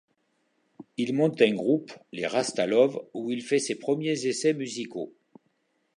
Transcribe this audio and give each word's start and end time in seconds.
Il 0.97 1.13
monte 1.13 1.43
un 1.43 1.53
groupe, 1.53 1.93
les 2.11 2.25
Rasta 2.25 2.65
Love 2.65 2.99
où 3.13 3.29
il 3.29 3.43
fait 3.43 3.59
ses 3.59 3.77
premiers 3.77 4.25
essais 4.25 4.55
musicaux. 4.55 5.13